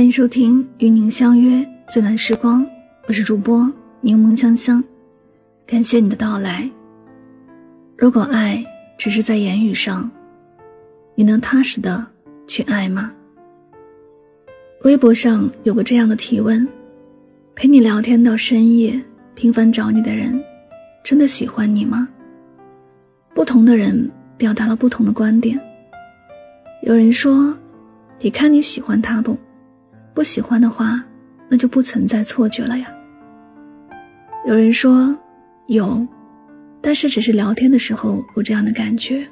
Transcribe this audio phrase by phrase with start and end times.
[0.00, 2.64] 欢迎收听《与您相约最暖时光》，
[3.06, 4.82] 我是主播柠檬香香，
[5.66, 6.66] 感谢你的到来。
[7.98, 8.64] 如果爱
[8.96, 10.10] 只是在言语上，
[11.14, 12.06] 你能踏实的
[12.46, 13.12] 去爱吗？
[14.84, 16.66] 微博上有个这样的提问：
[17.54, 18.98] 陪你聊天到深夜、
[19.34, 20.42] 频繁找你的人，
[21.04, 22.08] 真的喜欢你吗？
[23.34, 25.60] 不同的人表达了不同的观点。
[26.84, 27.54] 有人说
[28.18, 29.36] ：“你看你喜欢他不？
[30.14, 31.02] 不喜欢的话，
[31.48, 32.86] 那就不存在错觉了呀。”
[34.46, 35.16] 有人说
[35.68, 36.06] ：“有，
[36.80, 39.26] 但是只是聊天的时候有这样的感觉，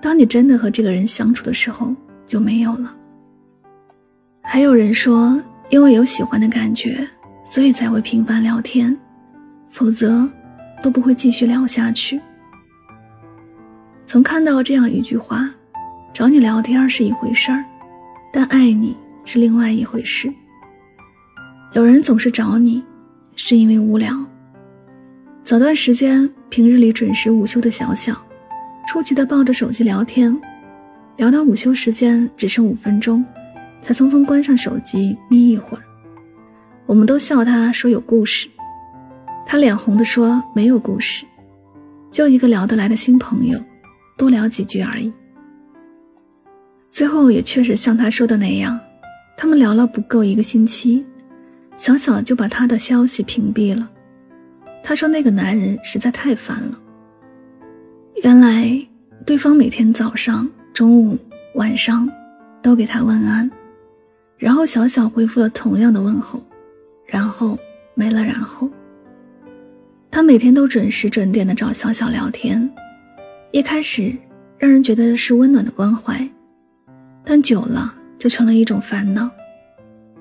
[0.00, 1.94] 当你真的和这个人相处的时候
[2.26, 2.94] 就没有了。”
[4.42, 7.08] 还有人说：“因为有喜欢的感觉，
[7.44, 8.96] 所以才会频繁聊天，
[9.70, 10.28] 否则
[10.82, 12.20] 都不会继续聊下去。”
[14.06, 15.50] 曾看到这样一句话。
[16.14, 17.64] 找你聊天是一回事儿，
[18.30, 20.32] 但爱你是另外一回事。
[21.72, 22.84] 有人总是找你，
[23.34, 24.14] 是因为无聊。
[25.42, 28.14] 早段时间，平日里准时午休的小小，
[28.86, 30.38] 出奇的抱着手机聊天，
[31.16, 33.24] 聊到午休时间只剩五分钟，
[33.80, 35.82] 才匆匆关上手机眯一会儿。
[36.86, 38.48] 我们都笑他说有故事，
[39.46, 41.24] 他脸红的说没有故事，
[42.10, 43.58] 就一个聊得来的新朋友，
[44.18, 45.12] 多聊几句而已。
[46.90, 48.78] 最后也确实像他说的那样，
[49.42, 51.04] 他们聊了不够一个星期，
[51.74, 53.90] 小小就把他的消息屏蔽了。
[54.84, 56.78] 他说那个男人实在太烦了。
[58.22, 58.70] 原来
[59.26, 61.18] 对方每天早上、中午、
[61.56, 62.08] 晚上
[62.62, 63.50] 都给他问安，
[64.38, 66.40] 然后小小回复了同样的问候，
[67.04, 67.58] 然后
[67.94, 68.70] 没了然后。
[70.08, 72.70] 他每天都准时准点的找小小聊天，
[73.50, 74.16] 一开始
[74.56, 76.30] 让人觉得是温暖的关怀。
[77.24, 79.28] 但久了就成了一种烦恼，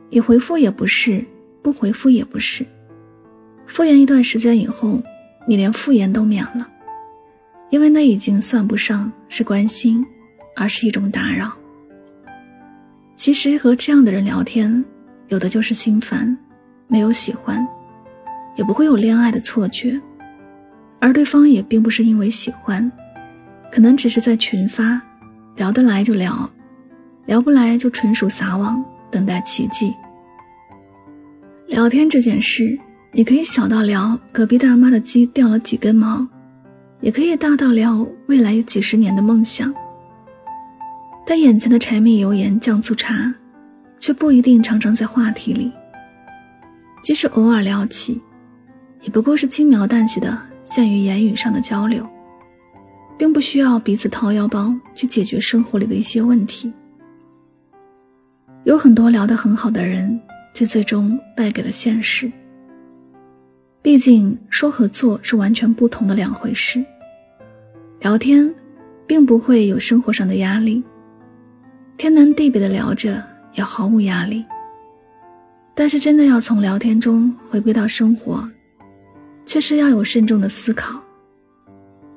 [0.09, 1.23] 你回复也不是，
[1.61, 2.65] 不回复也不是，
[3.67, 4.99] 敷衍一段时间以后，
[5.47, 6.67] 你连敷衍都免了，
[7.69, 10.03] 因为那已经算不上是关心，
[10.55, 11.51] 而是一种打扰。
[13.15, 14.83] 其实和这样的人聊天，
[15.27, 16.35] 有的就是心烦，
[16.87, 17.63] 没有喜欢，
[18.55, 20.01] 也不会有恋爱的错觉，
[20.99, 22.91] 而对方也并不是因为喜欢，
[23.71, 24.99] 可能只是在群发，
[25.55, 26.49] 聊得来就聊。
[27.25, 29.93] 聊不来就纯属撒网，等待奇迹。
[31.67, 32.77] 聊天这件事，
[33.13, 36.27] 你可以小到聊隔壁大妈的鸡掉了几根毛，
[36.99, 39.73] 也可以大到聊未来几十年的梦想。
[41.25, 43.33] 但眼前的柴米油盐酱醋茶，
[43.99, 45.71] 却不一定常常在话题里。
[47.03, 48.21] 即使偶尔聊起，
[49.01, 52.05] 也不过是轻描淡写的限于言语上的交流，
[53.17, 56.73] 并不需要彼此掏腰包去解决生活里的一些问题。
[58.63, 60.19] 有很多聊得很好的人，
[60.53, 62.31] 却最终败给了现实。
[63.81, 66.83] 毕竟说和做是完全不同的两回事。
[67.99, 68.53] 聊天，
[69.07, 70.83] 并不会有生活上的压力，
[71.97, 73.23] 天南地北的聊着
[73.53, 74.45] 也毫无压力。
[75.73, 78.47] 但是真的要从聊天中回归到生活，
[79.43, 81.01] 却是要有慎重的思考。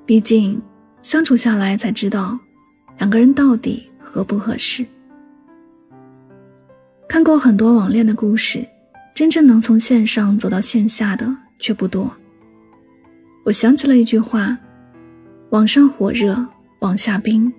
[0.04, 0.60] 毕竟
[1.00, 2.38] 相处下来才知道，
[2.98, 4.84] 两个人到底合不合适。
[7.08, 8.66] 看过很多网恋的故事，
[9.14, 12.10] 真正能从线上走到线下的却不多。
[13.44, 14.58] 我想起了一句话
[15.50, 16.44] ：“网上火热，
[16.80, 17.52] 网下冰。”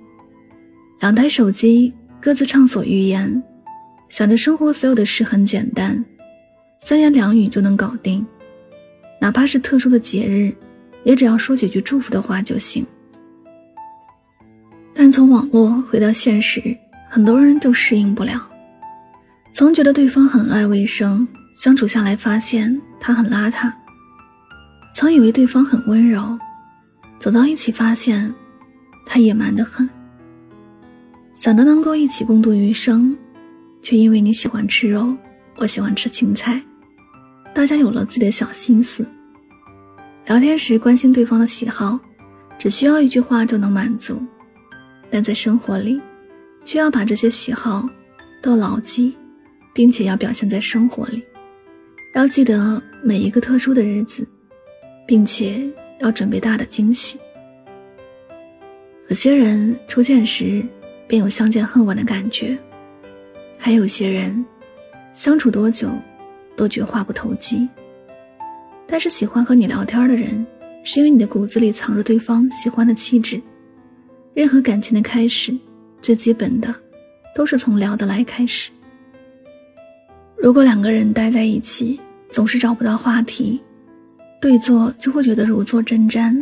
[1.00, 3.42] 两台手机各自畅所欲言，
[4.10, 6.04] 想着生活所有的事很简单，
[6.80, 8.26] 三言两语就能搞定。
[9.22, 10.54] 哪怕是特殊的节日，
[11.04, 12.86] 也只要说几句祝福的话就行。
[14.94, 16.76] 但从网络回到现实，
[17.10, 18.50] 很多人都适应不了。
[19.56, 23.72] 曾觉得对方很爱卫生，相处下来发现他很邋遢；
[24.94, 26.38] 曾以为对方很温柔，
[27.20, 28.36] 走到一起发现
[29.06, 29.90] 他野蛮得很。
[31.34, 33.18] 想着能够一起共度余生，
[33.82, 35.16] 却因为你喜欢吃肉，
[35.56, 36.62] 我喜欢吃青菜，
[37.54, 39.06] 大家有了自己的小心思。
[40.26, 41.98] 聊天时关心对方的喜好，
[42.60, 44.16] 只需要一句话就能满足；
[45.10, 46.02] 但在生活里，
[46.66, 47.88] 却要把这些喜好
[48.42, 49.16] 都牢记。
[49.76, 51.22] 并且要表现在生活里，
[52.16, 54.26] 要记得每一个特殊的日子，
[55.06, 55.62] 并且
[56.00, 57.20] 要准备大的惊喜。
[59.10, 60.66] 有些人初见时
[61.08, 62.58] 便有相见恨晚的感觉，
[63.58, 64.46] 还有些人
[65.14, 65.92] 相处多久
[66.56, 67.68] 都觉话不投机。
[68.88, 70.48] 但是喜欢和你聊天的人，
[70.86, 73.42] 是因为你的骨子里藏着对方喜欢的气质。
[74.34, 75.54] 任何感情的开始，
[76.02, 76.74] 最基本的
[77.36, 78.72] 都是从聊得来开始。
[80.46, 82.00] 如果两个人待在一起，
[82.30, 83.60] 总是找不到话题，
[84.40, 86.40] 对坐就会觉得如坐针毡，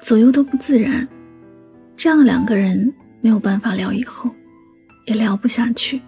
[0.00, 1.04] 左右都不自然。
[1.96, 4.30] 这样的两个人没有办法聊以后，
[5.06, 6.00] 也聊不下去。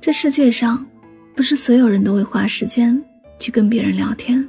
[0.00, 0.82] 这世界上，
[1.36, 2.98] 不是所有人都会花时间
[3.38, 4.48] 去跟别人聊天。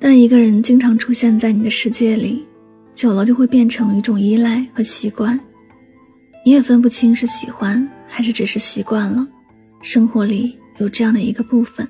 [0.00, 2.44] 但一个人经常出现在你的世界里，
[2.92, 5.38] 久了就会变成一种依赖和习惯，
[6.44, 9.24] 你也分不清是喜欢还是只是习惯了。
[9.84, 11.86] 生活里有这样的一个部分，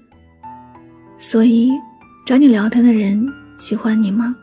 [1.17, 1.71] 所以
[2.27, 3.25] 找你聊天的人
[3.57, 4.35] 喜欢你吗？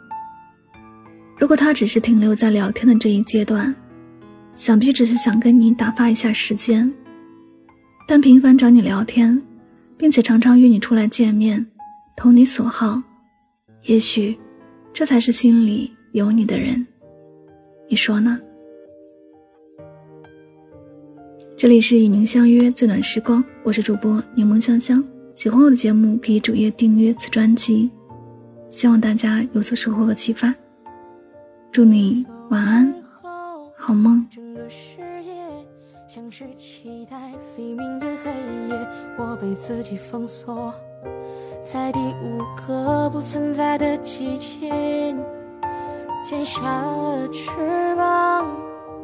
[1.38, 3.75] 如果他只是停留在聊天的这一阶段，
[4.56, 6.89] 想必只是想跟你打发一下时间。
[8.07, 9.39] 但频繁找你聊天，
[9.97, 11.68] 并且常常约你出来见面，
[12.15, 13.04] 投你所好，
[13.83, 14.39] 也许
[14.94, 16.88] 这才是心里有你的人。
[17.89, 18.39] 你说呢？
[21.62, 25.04] 这里是与您相约最暖时光，我是主播柠檬香香。
[25.36, 27.88] 喜欢我的节目，可以主页订阅此专辑。
[28.72, 30.52] 希望大家有所收获和启发。
[31.72, 32.92] 祝你晚安，
[33.78, 34.25] 好梦。
[36.08, 38.31] 像是期待黎明的黑
[38.68, 38.88] 夜，
[39.19, 40.74] 我被自己封锁
[41.64, 45.16] 在第五个不存在的季节，
[46.28, 47.52] 剪下了翅
[47.96, 48.48] 膀。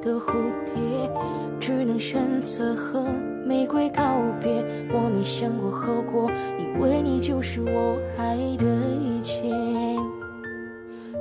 [0.01, 0.31] 的蝴
[0.65, 0.73] 蝶，
[1.59, 3.03] 只能选择和
[3.45, 4.03] 玫瑰告
[4.41, 4.51] 别。
[4.91, 6.29] 我没想过后果，
[6.59, 8.65] 以为你就是我爱的
[9.01, 9.41] 一切。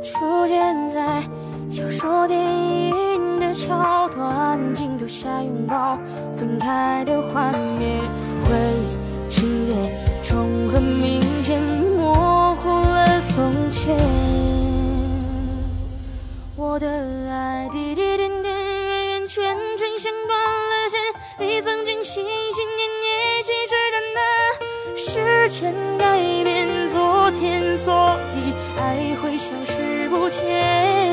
[0.03, 1.23] 出现在
[1.71, 5.99] 小说、电影的桥段，镜头下拥抱，
[6.37, 8.01] 分开的画面，
[8.45, 9.73] 回忆情节
[10.23, 11.61] 重合，明显
[11.97, 13.97] 模糊了从前。
[16.55, 16.89] 我的
[17.31, 18.16] 爱滴滴
[19.37, 20.99] 圈圈像断了线，
[21.37, 31.06] 你曾经心心念念、信誓旦旦，时间改变昨天，所以爱会消失不见。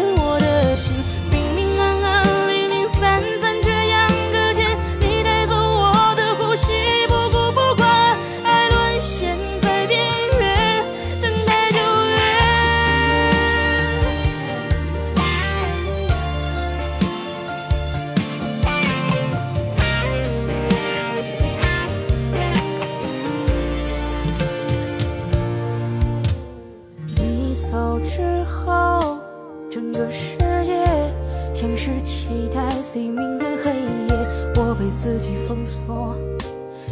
[31.63, 32.61] 像是期待
[32.93, 36.13] 黎明的黑夜，我被自己封锁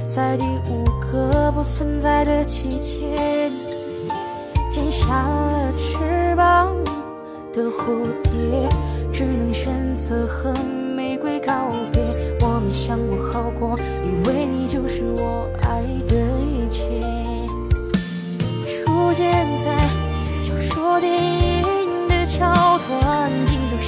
[0.07, 3.51] 在第五个不存在的季节。
[4.71, 6.73] 剪下了翅膀
[7.51, 8.69] 的蝴蝶，
[9.11, 10.53] 只能选择和
[10.95, 12.01] 玫瑰告别。
[12.39, 16.87] 我没想过好过，以为你就是我爱的一切。
[18.65, 19.29] 出现
[19.65, 23.29] 在小说、电影的桥段。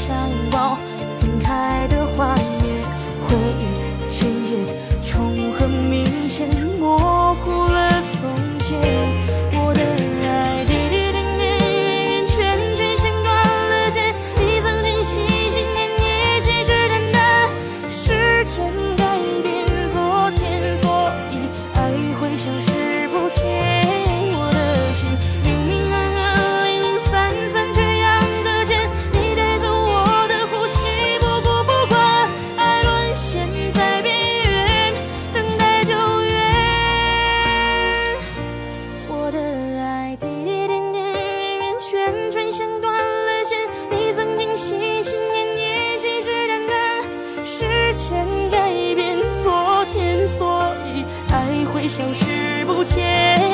[0.10, 0.78] 拥抱
[1.20, 2.84] 分开的画面，
[3.28, 4.56] 回忆情节
[5.02, 6.48] 重合，明显
[6.80, 7.83] 模糊了
[42.82, 43.58] 断了线
[43.90, 53.53] 你曾经心心念念信誓旦旦时间改变昨天所以爱会消失不见。